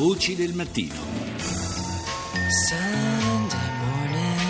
Voci 0.00 0.34
del 0.34 0.54
mattino. 0.54 0.94
Sunday 2.48 3.70
morning 3.84 4.40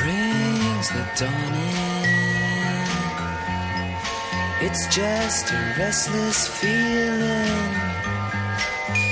brings 0.00 0.88
the 0.92 1.04
dawn 1.18 1.54
in. 1.54 2.86
It's 4.60 4.86
just 4.94 5.50
a 5.50 5.74
restless 5.76 6.46
feeling 6.60 7.74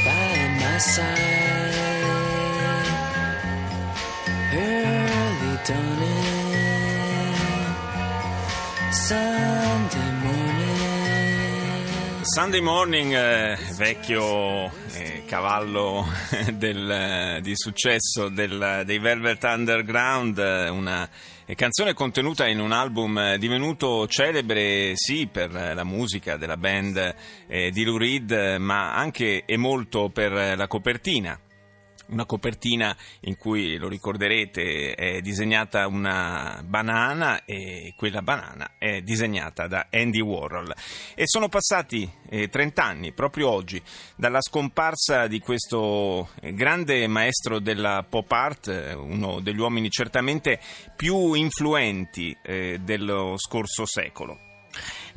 by 0.04 0.48
my 0.60 0.78
side. 0.78 1.74
Early 4.54 5.58
dawning, 5.66 6.54
Sunday. 8.92 9.75
Sunday 12.36 12.60
Morning, 12.60 13.14
eh, 13.14 13.56
vecchio 13.78 14.66
eh, 14.92 15.22
cavallo 15.26 16.04
del, 16.52 16.90
eh, 16.90 17.40
di 17.40 17.52
successo 17.56 18.28
del- 18.28 18.82
dei 18.84 18.98
Velvet 18.98 19.42
Underground, 19.42 20.36
eh, 20.36 20.68
una 20.68 21.08
eh, 21.46 21.54
canzone 21.54 21.94
contenuta 21.94 22.46
in 22.46 22.60
un 22.60 22.72
album 22.72 23.36
divenuto 23.36 24.06
celebre 24.06 24.92
sì 24.96 25.26
per 25.32 25.50
la 25.50 25.84
musica 25.84 26.36
della 26.36 26.58
band 26.58 27.14
eh, 27.46 27.70
di 27.70 27.84
Lou 27.84 27.96
Reed, 27.96 28.56
ma 28.58 28.94
anche 28.94 29.44
e 29.46 29.56
molto 29.56 30.10
per 30.10 30.58
la 30.58 30.66
copertina. 30.66 31.40
Una 32.08 32.24
copertina 32.24 32.96
in 33.20 33.36
cui, 33.36 33.76
lo 33.76 33.88
ricorderete, 33.88 34.94
è 34.94 35.20
disegnata 35.20 35.86
una 35.86 36.62
banana 36.64 37.44
e 37.44 37.94
quella 37.96 38.22
banana 38.22 38.72
è 38.78 39.00
disegnata 39.00 39.66
da 39.66 39.88
Andy 39.90 40.20
Warhol. 40.20 40.72
E 41.14 41.24
sono 41.26 41.48
passati 41.48 42.08
eh, 42.28 42.48
30 42.48 42.84
anni, 42.84 43.12
proprio 43.12 43.50
oggi, 43.50 43.82
dalla 44.14 44.40
scomparsa 44.40 45.26
di 45.26 45.40
questo 45.40 46.30
eh, 46.40 46.52
grande 46.54 47.06
maestro 47.08 47.58
della 47.58 48.04
pop 48.08 48.30
art, 48.30 48.68
eh, 48.68 48.94
uno 48.94 49.40
degli 49.40 49.58
uomini 49.58 49.90
certamente 49.90 50.60
più 50.94 51.34
influenti 51.34 52.36
eh, 52.42 52.78
dello 52.82 53.34
scorso 53.36 53.84
secolo. 53.84 54.45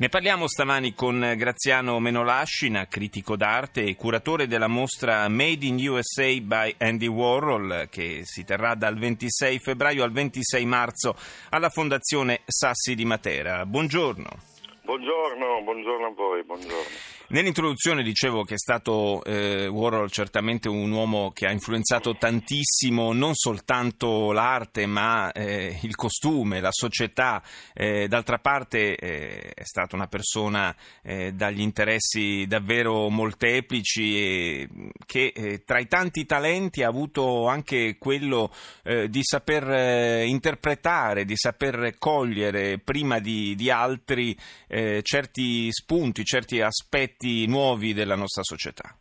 Ne 0.00 0.08
parliamo 0.08 0.48
stamani 0.48 0.94
con 0.94 1.34
Graziano 1.36 2.00
Menolascina, 2.00 2.86
critico 2.88 3.36
d'arte 3.36 3.84
e 3.84 3.96
curatore 3.96 4.46
della 4.46 4.66
mostra 4.66 5.28
Made 5.28 5.66
in 5.66 5.76
USA 5.86 6.34
by 6.40 6.74
Andy 6.78 7.06
Warhol, 7.06 7.86
che 7.90 8.22
si 8.24 8.42
terrà 8.42 8.74
dal 8.74 8.96
26 8.96 9.58
febbraio 9.58 10.02
al 10.02 10.10
26 10.10 10.64
marzo 10.64 11.14
alla 11.50 11.68
Fondazione 11.68 12.40
Sassi 12.46 12.94
di 12.94 13.04
Matera. 13.04 13.66
Buongiorno. 13.66 14.59
Buongiorno, 14.82 15.62
buongiorno 15.62 16.06
a 16.06 16.12
voi, 16.14 16.42
buongiorno. 16.42 17.18
Nell'introduzione 17.30 18.02
dicevo 18.02 18.42
che 18.42 18.54
è 18.54 18.58
stato 18.58 19.22
eh, 19.22 19.68
Warhol 19.68 20.10
certamente 20.10 20.68
un 20.68 20.90
uomo 20.90 21.30
che 21.30 21.46
ha 21.46 21.52
influenzato 21.52 22.16
tantissimo 22.16 23.12
non 23.12 23.34
soltanto 23.34 24.32
l'arte 24.32 24.86
ma 24.86 25.30
eh, 25.30 25.78
il 25.82 25.94
costume, 25.94 26.60
la 26.60 26.72
società. 26.72 27.40
Eh, 27.72 28.08
d'altra 28.08 28.40
parte 28.40 28.96
eh, 28.96 29.52
è 29.54 29.62
stata 29.62 29.94
una 29.94 30.08
persona 30.08 30.74
eh, 31.04 31.30
dagli 31.32 31.60
interessi 31.60 32.46
davvero 32.48 33.08
molteplici 33.10 34.18
e 34.18 34.68
che 35.06 35.32
eh, 35.32 35.62
tra 35.62 35.78
i 35.78 35.86
tanti 35.86 36.26
talenti 36.26 36.82
ha 36.82 36.88
avuto 36.88 37.46
anche 37.46 37.96
quello 37.96 38.52
di 38.82 39.20
saper 39.22 40.24
interpretare, 40.26 41.24
di 41.24 41.36
saper 41.36 41.94
cogliere 41.98 42.78
prima 42.78 43.18
di, 43.20 43.54
di 43.54 43.70
altri 43.70 44.36
eh, 44.70 45.02
certi 45.02 45.70
spunti, 45.72 46.24
certi 46.24 46.60
aspetti 46.60 47.46
nuovi 47.46 47.92
della 47.92 48.14
nostra 48.14 48.44
società. 48.44 48.96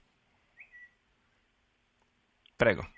Prego. 2.56 2.90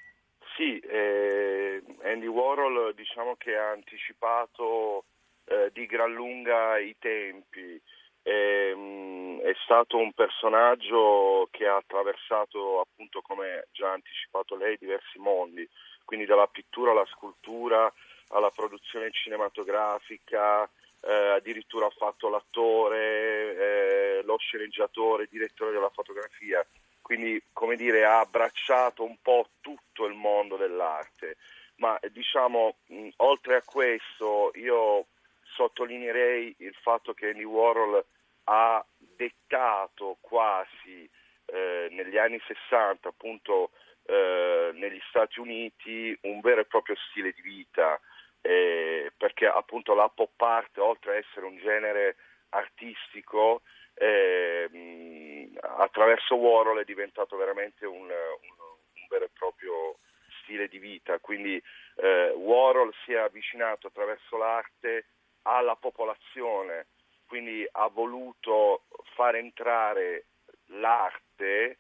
Sì, 0.56 0.80
eh, 0.80 1.84
Andy 2.04 2.28
Warhol 2.28 2.94
diciamo 2.96 3.36
che 3.36 3.56
ha 3.58 3.72
anticipato 3.72 5.04
eh, 5.46 5.70
di 5.74 5.86
gran 5.86 6.14
lunga 6.14 6.80
i 6.80 6.96
tempi. 6.98 7.80
Ehm, 8.24 9.40
è 9.42 9.54
stato 9.64 9.98
un 9.98 10.14
personaggio 10.14 11.50
che 11.52 11.68
ha 11.68 11.76
attraversato, 11.76 12.80
appunto, 12.80 13.22
come 13.22 13.68
già 13.72 13.92
anticipato 13.92 14.56
lei, 14.56 14.78
diversi 14.80 15.20
mondi, 15.20 15.68
quindi 16.06 16.26
dalla 16.26 16.48
pittura 16.48 16.92
alla 16.92 17.06
scultura, 17.08 17.92
alla 18.30 18.50
produzione 18.50 19.12
cinematografica, 19.12 20.70
eh, 21.12 21.28
addirittura 21.36 21.88
ha 21.88 21.90
fatto 21.90 22.30
l'attore, 22.30 24.20
eh, 24.20 24.22
lo 24.24 24.38
sceneggiatore, 24.38 25.28
direttore 25.30 25.72
della 25.72 25.90
fotografia, 25.90 26.66
quindi 27.02 27.42
come 27.52 27.76
dire 27.76 28.06
ha 28.06 28.20
abbracciato 28.20 29.04
un 29.04 29.18
po' 29.22 29.50
tutto 29.60 30.06
il 30.06 30.14
mondo 30.14 30.56
dell'arte, 30.56 31.36
ma 31.78 32.00
diciamo 32.12 32.78
mh, 32.88 33.10
oltre 33.18 33.56
a 33.56 33.64
questo 33.64 34.52
io 34.56 35.08
sottolineerei 35.56 36.56
il 36.60 36.76
fatto 36.82 37.14
che 37.14 37.32
Andy 37.32 37.44
Warhol 37.44 38.04
ha 38.46 38.86
dettato 38.98 40.18
quasi 40.22 41.10
eh, 41.46 41.88
negli 41.92 42.18
anni 42.18 42.40
60 42.48 43.10
appunto 43.10 43.72
eh, 44.06 44.72
negli 44.74 45.00
Stati 45.10 45.42
Uniti 45.42 46.18
un 46.22 46.40
vero 46.40 46.62
e 46.62 46.66
proprio 46.66 46.96
stile 47.10 47.34
di 47.34 47.42
vita 47.42 48.00
eh, 48.41 49.12
perché 49.18 49.47
appunto 49.47 49.94
la 49.94 50.09
pop 50.09 50.40
art 50.41 50.78
oltre 50.78 51.13
a 51.13 51.18
essere 51.18 51.46
un 51.46 51.57
genere 51.57 52.16
artistico 52.50 53.62
eh, 53.94 55.50
attraverso 55.62 56.35
Warhol 56.35 56.80
è 56.80 56.85
diventato 56.85 57.38
veramente 57.38 57.85
un, 57.85 58.01
un, 58.01 58.07
un 58.09 59.07
vero 59.09 59.25
e 59.25 59.30
proprio 59.34 59.97
stile 60.41 60.68
di 60.68 60.80
vita. 60.80 61.19
Quindi 61.19 61.62
eh, 61.96 62.31
Warhol 62.35 62.94
si 63.06 63.13
è 63.13 63.18
avvicinato 63.18 63.88
attraverso 63.88 64.38
l'arte 64.38 65.06
alla 65.44 65.75
popolazione 65.75 66.88
quindi 67.31 67.66
ha 67.72 67.88
voluto 67.88 68.84
far 69.16 69.35
entrare 69.35 70.25
l'arte 70.66 71.78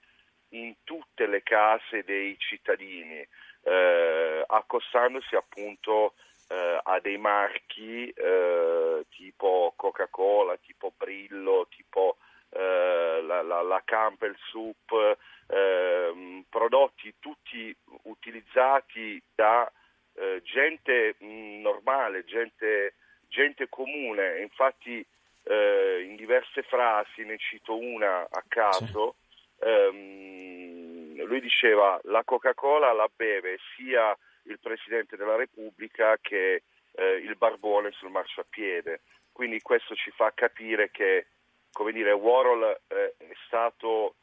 in 0.53 0.75
tutte 0.85 1.27
le 1.27 1.43
case 1.43 2.05
dei 2.05 2.37
cittadini 2.39 3.21
eh, 3.63 4.43
accostandosi 4.47 5.35
appunto 5.35 6.13
eh, 6.51 6.79
a 6.83 6.99
dei 6.99 7.17
marchi 7.17 8.09
eh, 8.09 9.05
tipo 9.09 9.73
Coca-Cola, 9.77 10.57
tipo 10.57 10.91
Brillo, 10.97 11.67
tipo 11.69 12.17
eh, 12.49 13.21
la, 13.25 13.41
la, 13.41 13.61
la 13.61 13.81
Campbell 13.85 14.35
Soup, 14.49 15.17
ehm, 15.47 16.43
prodotti 16.49 17.15
tutti 17.19 17.73
utilizzati 18.03 19.21
da 19.33 19.71
eh, 20.15 20.41
gente 20.43 21.15
mh, 21.19 21.61
normale, 21.61 22.25
gente, 22.25 22.95
gente 23.29 23.69
comune. 23.69 24.41
Infatti 24.41 25.05
eh, 25.43 26.03
in 26.05 26.17
diverse 26.17 26.63
frasi, 26.63 27.23
ne 27.23 27.37
cito 27.37 27.77
una 27.77 28.27
a 28.29 28.43
caso, 28.45 29.15
ehm, 29.59 31.23
lui 31.23 31.39
diceva 31.39 31.97
la 32.03 32.25
Coca-Cola 32.25 32.91
la 32.91 33.09
beve 33.15 33.57
sia 33.73 34.17
il 34.43 34.59
Presidente 34.59 35.15
della 35.15 35.35
Repubblica 35.35 36.17
che 36.21 36.63
eh, 36.93 37.15
il 37.15 37.35
barbone 37.35 37.91
sul 37.91 38.11
marciapiede. 38.11 39.01
Quindi 39.31 39.61
questo 39.61 39.95
ci 39.95 40.11
fa 40.11 40.31
capire 40.33 40.91
che, 40.91 41.27
come 41.71 41.91
dire, 41.91 42.11
Warhol 42.11 42.79
eh, 42.87 43.13
è 43.17 43.31
stato 43.45 44.15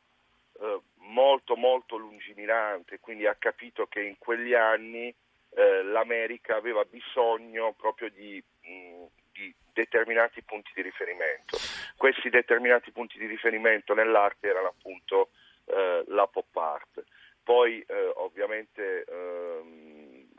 eh, 0.60 0.80
molto 0.96 1.56
molto 1.56 1.96
lungimirante, 1.96 3.00
quindi 3.00 3.26
ha 3.26 3.34
capito 3.34 3.86
che 3.86 4.02
in 4.02 4.18
quegli 4.18 4.54
anni 4.54 5.14
eh, 5.54 5.82
l'America 5.82 6.56
aveva 6.56 6.84
bisogno 6.84 7.72
proprio 7.72 8.10
di, 8.10 8.42
mh, 8.62 9.04
di 9.32 9.54
determinati 9.72 10.42
punti 10.42 10.70
di 10.74 10.82
riferimento. 10.82 11.56
Questi 11.96 12.28
determinati 12.28 12.90
punti 12.90 13.18
di 13.18 13.26
riferimento 13.26 13.94
nell'arte 13.94 14.48
erano 14.48 14.68
appunto 14.68 15.30
eh, 15.64 16.04
la 16.08 16.26
pop 16.26 16.56
art. 16.56 17.02
Poi 17.42 17.82
eh, 17.86 18.12
ovviamente 18.16 19.04
ehm, 19.04 19.77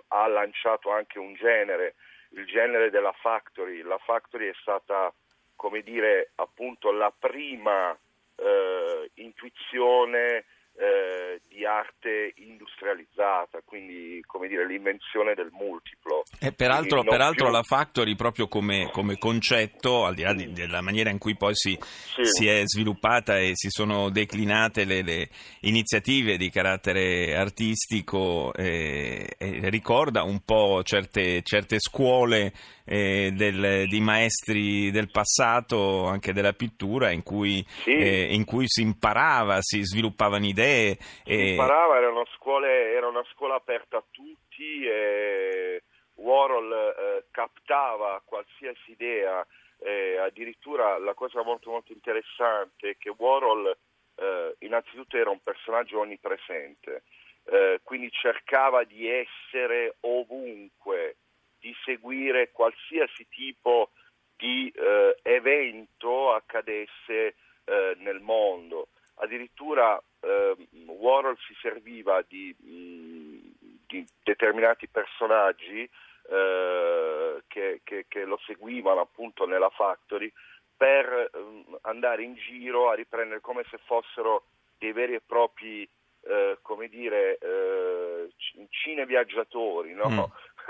ha 0.09 0.27
lanciato 0.27 0.91
anche 0.91 1.19
un 1.19 1.33
genere, 1.33 1.95
il 2.31 2.45
genere 2.45 2.89
della 2.89 3.13
factory. 3.13 3.81
La 3.81 3.97
factory 3.97 4.49
è 4.49 4.55
stata, 4.61 5.13
come 5.55 5.81
dire, 5.81 6.31
appunto 6.35 6.91
la 6.91 7.11
prima 7.17 7.97
eh, 8.35 9.11
intuizione 9.15 10.45
eh, 10.81 11.41
di 11.49 11.65
arte 11.65 12.31
industrializzata, 12.37 13.59
quindi 13.65 14.23
come 14.25 14.47
dire 14.47 14.65
l'invenzione 14.65 15.33
del 15.33 15.49
multiplo. 15.51 16.23
E 16.39 16.53
peraltro, 16.53 17.01
Quindi 17.01 17.09
non 17.09 17.17
peraltro 17.17 17.45
più- 17.47 17.53
la 17.53 17.63
Factory 17.63 18.15
proprio 18.15 18.47
come, 18.47 18.89
come 18.91 19.17
concetto, 19.17 20.05
al 20.05 20.15
di 20.15 20.21
là 20.21 20.33
di- 20.33 20.53
della 20.53 20.79
maniera 20.79 21.09
in 21.09 21.17
cui 21.17 21.35
poi 21.35 21.53
si, 21.53 21.77
Sì. 21.81 22.23
si 22.23 22.47
è 22.47 22.61
sviluppata 22.65 23.37
e 23.37 23.51
si 23.55 23.67
sono 23.69 24.09
declinate 24.09 24.85
le, 24.85 25.01
le 25.01 25.29
iniziative 25.61 26.37
di 26.37 26.49
carattere 26.49 27.35
artistico, 27.35 28.53
eh, 28.53 29.27
eh, 29.37 29.69
ricorda 29.69 30.23
un 30.23 30.39
po' 30.45 30.81
certe, 30.83 31.41
certe 31.41 31.77
scuole 31.79 32.53
eh, 32.91 33.31
del- 33.33 33.87
di 33.87 33.99
maestri 34.01 34.89
del 34.89 35.11
passato, 35.11 36.05
anche 36.05 36.33
della 36.33 36.53
pittura, 36.53 37.11
in 37.11 37.21
cui, 37.21 37.63
Sì. 37.83 37.91
eh, 37.93 38.33
in 38.33 38.45
cui 38.45 38.65
si 38.67 38.81
imparava, 38.81 39.57
si 39.61 39.83
sviluppavano 39.83 40.45
idee. 40.45 40.97
Si 41.23 41.31
e- 41.31 41.49
imparava, 41.51 41.97
era 41.97 42.09
una, 42.09 42.25
scuole- 42.35 42.91
era 42.93 43.07
una 43.07 43.23
scuola 43.31 43.55
aperta 43.55 43.97
a 43.97 44.03
tutti 44.09 44.83
e 44.85 45.83
Warhol 46.15 46.71
eh, 46.73 47.25
captava 47.31 48.21
qualsiasi 48.25 48.91
idea, 48.91 49.45
eh, 49.81 50.17
addirittura 50.17 50.97
la 50.97 51.13
cosa 51.13 51.43
molto 51.43 51.69
molto 51.69 51.93
interessante 51.93 52.89
è 52.89 52.97
che 52.97 53.13
Warhol 53.15 53.77
eh, 54.15 54.55
innanzitutto 54.59 55.15
era 55.15 55.29
un 55.29 55.39
personaggio 55.41 55.99
onnipresente, 55.99 57.03
eh, 57.45 57.79
quindi 57.83 58.09
cercava 58.11 58.83
di 58.83 59.07
essere 59.07 59.95
ovunque, 60.01 61.15
di 61.59 61.73
seguire 61.83 62.51
qualsiasi 62.51 63.27
tipo 63.29 63.91
di 64.35 64.71
eh, 64.75 65.17
evento 65.23 66.33
accadesse 66.33 67.35
eh, 67.65 67.95
nel 67.97 68.19
mondo. 68.21 68.89
Addirittura 69.15 70.01
eh, 70.21 70.55
Warhol 70.85 71.37
si 71.45 71.53
serviva 71.61 72.23
di, 72.27 72.55
mh, 72.57 73.77
di 73.87 74.07
determinati 74.23 74.87
personaggi 74.87 75.89
eh, 76.31 77.43
che, 77.47 77.81
che- 77.83 78.05
che 78.07 78.23
lo 78.23 78.39
seguivano 78.45 79.01
appunto 79.01 79.45
nella 79.45 79.69
factory 79.69 80.31
per 80.77 81.29
ehm, 81.33 81.77
andare 81.81 82.23
in 82.23 82.35
giro 82.35 82.89
a 82.89 82.95
riprendere 82.95 83.41
come 83.41 83.65
se 83.69 83.77
fossero 83.79 84.43
dei 84.77 84.93
veri 84.93 85.15
e 85.15 85.21
propri 85.21 85.87
eh, 86.21 86.57
come 86.61 86.87
dire 86.87 87.37
eh, 87.41 88.29
cineviaggiatori 88.69 89.93
no? 89.93 90.09
Mm. 90.09 90.19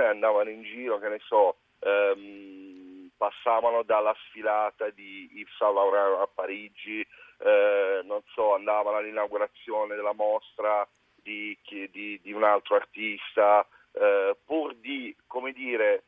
Andavano 0.06 0.50
in 0.50 0.64
giro 0.64 1.00
che 1.00 1.10
ne 1.10 1.20
so 1.26 1.58
ehm, 1.80 3.10
passavano 3.18 3.84
dalla 3.84 4.16
sfilata 4.28 4.90
di 4.90 5.30
Yves 5.34 5.56
Saint 5.58 5.74
Laurent 5.74 6.22
a 6.22 6.28
Parigi 6.34 7.06
eh, 7.42 8.02
non 8.04 8.22
so 8.34 8.54
andavano 8.56 8.98
all'inaugurazione 8.98 9.96
della 9.96 10.14
mostra 10.14 10.88
di, 11.16 11.58
di- 11.92 12.20
di 12.22 12.32
un 12.32 12.44
altro 12.44 12.76
artista 12.76 13.66
eh, 13.94 14.36
pur 14.46 14.76
di 14.76 15.16
come 15.28 15.52
dire 15.52 16.04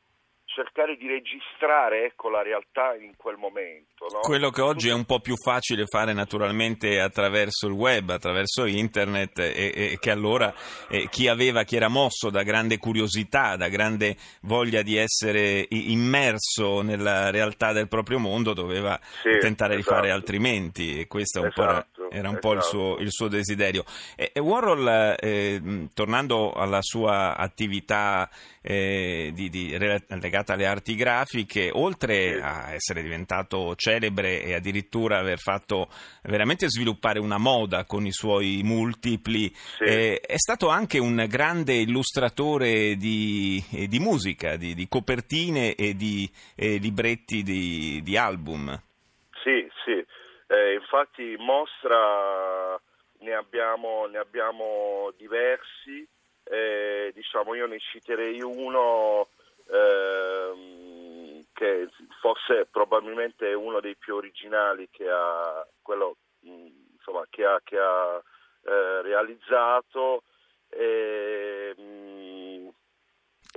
cercare 0.53 0.95
di 0.97 1.07
registrare 1.07 2.05
ecco, 2.05 2.29
la 2.29 2.41
realtà 2.41 2.95
in 2.95 3.15
quel 3.15 3.37
momento 3.37 4.05
no? 4.11 4.19
Quello 4.19 4.49
che 4.49 4.61
oggi 4.61 4.89
è 4.89 4.93
un 4.93 5.05
po' 5.05 5.19
più 5.19 5.35
facile 5.35 5.85
fare 5.85 6.13
naturalmente 6.13 6.99
attraverso 6.99 7.67
il 7.67 7.73
web, 7.73 8.09
attraverso 8.09 8.65
internet, 8.65 9.39
e, 9.39 9.71
e 9.75 9.97
che 9.99 10.11
allora 10.11 10.53
eh, 10.89 11.07
chi 11.09 11.27
aveva, 11.27 11.63
chi 11.63 11.75
era 11.75 11.87
mosso 11.87 12.29
da 12.29 12.43
grande 12.43 12.77
curiosità, 12.77 13.55
da 13.55 13.69
grande 13.69 14.15
voglia 14.41 14.81
di 14.81 14.97
essere 14.97 15.65
immerso 15.69 16.81
nella 16.81 17.29
realtà 17.29 17.71
del 17.73 17.87
proprio 17.87 18.19
mondo, 18.19 18.53
doveva 18.53 18.99
Sì, 19.21 19.37
tentare 19.39 19.75
di 19.75 19.81
esatto. 19.81 19.95
fare 19.95 20.11
altrimenti, 20.11 20.99
e 20.99 21.07
questo 21.07 21.39
è 21.39 21.43
un 21.43 21.51
po' 21.53 21.63
Esatto, 21.63 21.90
era 22.11 22.29
un 22.29 22.39
po' 22.39 22.51
il 22.53 22.59
esatto. 22.59 22.77
suo, 22.77 22.97
il 22.97 23.11
suo 23.11 23.27
desiderio. 23.27 23.83
E, 24.15 24.31
e 24.33 24.39
Warhol, 24.39 25.15
eh, 25.19 25.59
mh, 25.61 25.89
tornando 25.93 26.51
alla 26.53 26.81
sua 26.81 27.35
attività 27.37 28.29
eh, 28.61 29.31
di- 29.33 29.49
di- 29.49 29.75
legata 29.77 30.53
alle 30.53 30.67
arti 30.67 30.95
grafiche, 30.95 31.69
oltre 31.73 32.33
Sì. 32.35 32.39
a 32.41 32.73
essere 32.73 33.01
diventato 33.01 33.75
celebre 33.75 34.43
e 34.43 34.53
addirittura 34.53 35.17
aver 35.17 35.39
fatto 35.39 35.89
veramente 36.23 36.69
sviluppare 36.69 37.19
una 37.19 37.37
moda 37.39 37.85
con 37.85 38.05
i 38.05 38.11
suoi 38.11 38.61
multipli, 38.63 39.51
Sì. 39.77 39.83
eh, 39.83 40.19
è 40.19 40.37
stato 40.37 40.69
anche 40.69 40.99
un 40.99 41.25
grande 41.27 41.73
illustratore 41.73 42.95
di, 42.97 43.63
di 43.87 43.99
musica, 43.99 44.57
di, 44.57 44.75
di 44.75 44.87
copertine 44.87 45.73
e 45.75 45.95
di 45.95 46.29
libretti 46.55 47.41
di, 47.43 48.01
di 48.03 48.17
album. 48.17 48.79
Eh, 50.91 50.97
infatti 50.97 51.31
in 51.31 51.43
mostra 51.43 52.79
ne 53.19 53.33
abbiamo, 53.33 54.07
ne 54.07 54.17
abbiamo 54.17 55.13
diversi, 55.17 56.05
Eh, 56.43 57.11
diciamo 57.13 57.53
io 57.53 57.67
ne 57.67 57.79
citerei 57.79 58.41
uno 58.41 59.29
ehm, 59.69 61.45
che 61.53 61.87
forse 62.19 62.65
probabilmente 62.69 63.49
è 63.49 63.53
uno 63.53 63.79
dei 63.79 63.95
più 63.95 64.15
originali 64.15 64.89
che 64.89 65.07
ha, 65.07 65.65
quello, 65.81 66.17
insomma, 66.41 67.25
che 67.29 67.45
ha, 67.45 67.61
che 67.63 67.77
ha 67.77 68.21
eh, 68.65 69.01
realizzato. 69.03 70.23
E, 70.67 70.79
mh, 70.79 71.20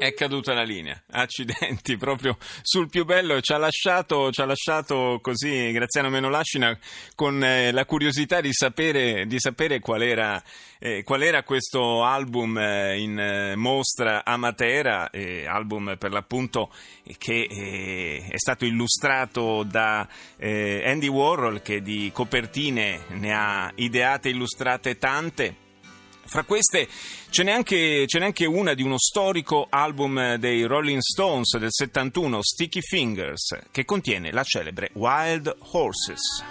È 0.05 0.13
caduta 0.13 0.53
la 0.53 0.65
linea, 0.65 1.03
accidenti, 1.13 1.97
proprio 1.97 2.37
sul 2.61 2.91
più 2.91 3.07
bello, 3.07 3.41
ci 3.41 3.55
ha 3.55 3.57
lasciato, 3.57 4.31
ci 4.31 4.43
ha 4.43 4.45
lasciato 4.45 5.19
così 5.23 5.73
Graziano 5.73 6.11
Menolascina 6.11 6.79
con 7.15 7.43
eh, 7.43 7.73
la 7.73 7.87
curiosità 7.87 8.43
di 8.43 8.53
sapere, 8.53 9.25
di 9.25 9.41
sapere 9.41 9.81
qual, 9.81 10.03
era, 10.03 10.43
eh, 10.79 11.03
qual 11.05 11.23
era 11.23 11.43
questo 11.43 12.05
album 12.05 12.59
eh, 12.59 12.99
in 12.99 13.19
eh, 13.19 13.57
mostra 13.57 14.27
a 14.27 14.37
Matera, 14.37 15.09
eh, 15.09 15.47
album 15.47 15.97
per 15.99 16.13
l'appunto 16.13 16.71
che 17.17 17.49
eh, 17.51 18.27
è 18.29 18.37
stato 18.37 18.67
illustrato 18.67 19.63
da 19.63 20.07
Andy 20.39 21.09
Warhol 21.09 21.63
che 21.63 21.81
di 21.81 22.11
copertine 22.13 23.05
ne 23.09 23.33
ha 23.33 23.73
ideate 23.75 24.29
e 24.29 24.33
illustrate 24.33 24.99
tante. 24.99 25.64
Fra 26.27 26.43
queste 26.45 26.89
ce 27.31 27.43
n'è, 27.43 27.53
anche, 27.53 28.07
ce 28.07 28.19
n'è 28.19 28.25
anche 28.25 28.47
una 28.47 28.75
di 28.75 28.83
uno 28.83 28.99
storico 28.99 29.67
album 29.69 30.37
dei 30.37 30.65
Rolling 30.65 31.01
Stones 31.01 31.57
del 31.59 31.71
71, 31.71 32.43
Sticky 32.43 32.81
Fingers, 32.81 33.59
che 33.71 33.85
contiene 33.85 34.33
la 34.33 34.43
celebre 34.43 34.91
Wild 34.95 35.55
Horses. 35.73 36.43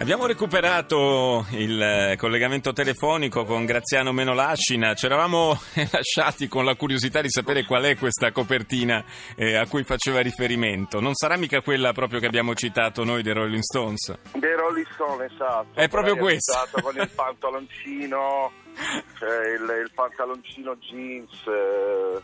Abbiamo 0.00 0.26
recuperato 0.26 1.44
il 1.50 1.82
eh, 1.82 2.16
collegamento 2.16 2.72
telefonico 2.72 3.44
con 3.44 3.64
Graziano 3.64 4.12
Menolascina, 4.12 4.94
ci 4.94 5.06
eravamo 5.06 5.58
lasciati 5.90 6.46
con 6.46 6.64
la 6.64 6.76
curiosità 6.76 7.20
di 7.20 7.28
sapere 7.28 7.64
qual 7.64 7.82
è 7.82 7.96
questa 7.96 8.30
copertina 8.30 9.04
eh, 9.34 9.56
a 9.56 9.66
cui 9.66 9.82
faceva 9.82 10.20
riferimento. 10.20 11.00
Non 11.00 11.14
sarà 11.14 11.36
mica 11.36 11.62
quella 11.62 11.92
proprio 11.92 12.20
che 12.20 12.26
abbiamo 12.26 12.54
citato 12.54 13.02
noi 13.02 13.24
dei 13.24 13.32
Rolling 13.32 13.60
Stones? 13.60 14.16
Dei 14.34 14.54
Rolling 14.54 14.86
Stone, 14.92 15.24
esatto. 15.24 15.74
È 15.74 15.88
proprio 15.88 16.14
citato 16.14 16.80
con 16.80 16.96
il 16.96 17.10
pantaloncino, 17.12 18.52
cioè 19.18 19.48
il, 19.48 19.82
il 19.82 19.90
pantaloncino 19.92 20.76
jeans, 20.76 21.44
eh, 21.48 22.22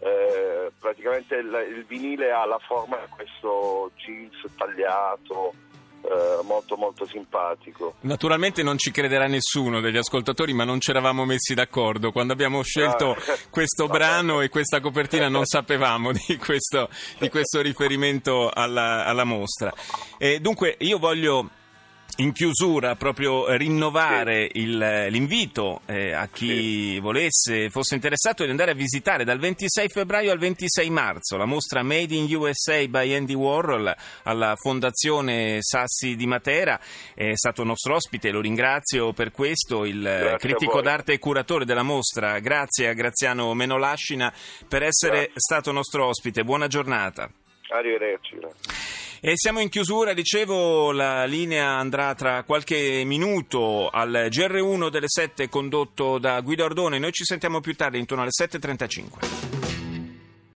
eh, 0.00 0.72
praticamente 0.78 1.36
il, 1.36 1.74
il 1.74 1.84
vinile 1.86 2.32
ha 2.32 2.44
la 2.44 2.60
forma 2.68 2.98
di 2.98 3.08
questo 3.08 3.90
jeans 3.96 4.44
tagliato, 4.58 5.54
eh, 6.04 6.42
molto 6.44 6.76
molto 6.76 7.06
simpatico. 7.06 7.94
Naturalmente 8.00 8.62
non 8.62 8.76
ci 8.78 8.90
crederà 8.90 9.26
nessuno 9.26 9.80
degli 9.80 9.96
ascoltatori, 9.96 10.52
ma 10.52 10.64
non 10.64 10.80
ci 10.80 10.90
eravamo 10.90 11.24
messi 11.24 11.54
d'accordo. 11.54 12.12
Quando 12.12 12.32
abbiamo 12.32 12.62
scelto 12.62 13.12
Ah, 13.12 13.16
questo 13.50 13.86
vabbè. 13.86 13.98
brano 13.98 14.40
e 14.40 14.48
questa 14.48 14.80
copertina 14.80 15.28
non 15.28 15.46
sapevamo 15.46 16.12
di 16.12 16.36
questo, 16.36 16.88
di 17.18 17.28
questo 17.30 17.60
riferimento 17.60 18.50
alla, 18.52 19.04
alla 19.04 19.24
mostra. 19.24 19.72
E 20.18 20.40
dunque 20.40 20.76
io 20.80 20.98
voglio 20.98 21.48
in 22.18 22.30
chiusura 22.32 22.94
proprio 22.94 23.50
rinnovare 23.56 24.48
il- 24.52 25.06
l'invito 25.08 25.80
eh, 25.86 26.12
a 26.12 26.28
chi 26.28 26.98
volesse, 27.00 27.70
fosse 27.70 27.96
interessato 27.96 28.44
di 28.44 28.50
andare 28.50 28.70
a 28.70 28.74
visitare 28.74 29.24
dal 29.24 29.38
26 29.40 29.88
febbraio 29.88 30.30
al 30.30 30.38
26 30.38 30.90
marzo 30.90 31.36
la 31.36 31.44
mostra 31.44 31.82
Made 31.82 32.14
in 32.14 32.32
USA 32.36 32.86
by 32.86 33.12
Andy 33.14 33.34
Warhol 33.34 33.92
alla 34.22 34.54
Fondazione 34.56 35.58
Sassi 35.60 36.14
di 36.14 36.26
Matera. 36.26 36.78
È 37.14 37.32
stato 37.34 37.64
nostro 37.64 37.96
ospite, 37.96 38.30
lo 38.30 38.40
ringrazio 38.40 39.12
per 39.12 39.32
questo, 39.32 39.84
il 39.84 40.06
eh, 40.06 40.18
Grazie 40.20 40.36
critico 40.38 40.80
d'arte 40.82 41.14
e 41.14 41.18
curatore 41.18 41.64
della 41.64 41.82
mostra. 41.82 42.38
Grazie 42.38 42.88
a 42.88 42.92
Graziano 42.92 43.52
Menolascina 43.54 44.32
per 44.68 44.84
essere 44.84 45.16
Grazie. 45.16 45.32
stato 45.34 45.72
nostro 45.72 46.06
ospite. 46.06 46.44
Buona 46.44 46.68
giornata. 46.68 47.28
Arrivederci. 47.70 48.36
E 49.26 49.32
siamo 49.36 49.60
in 49.60 49.70
chiusura, 49.70 50.12
dicevo, 50.12 50.92
la 50.92 51.24
linea 51.24 51.78
andrà 51.78 52.14
tra 52.14 52.42
qualche 52.42 53.04
minuto 53.06 53.88
al 53.88 54.28
GR1 54.28 54.90
delle 54.90 55.08
7 55.08 55.48
condotto 55.48 56.18
da 56.18 56.42
Guido 56.42 56.66
Ardone. 56.66 56.98
Noi 56.98 57.12
ci 57.12 57.24
sentiamo 57.24 57.62
più 57.62 57.74
tardi, 57.74 57.98
intorno 57.98 58.22
alle 58.22 58.32
7.35. 58.38 59.63